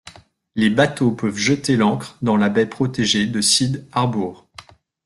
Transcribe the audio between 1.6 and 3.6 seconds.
l'ancre dans la baie protégée de